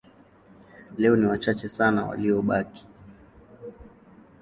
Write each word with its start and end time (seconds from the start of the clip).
Leo 0.97 1.15
ni 1.15 1.25
wachache 1.25 1.69
sana 1.69 2.05
waliobaki. 2.05 2.87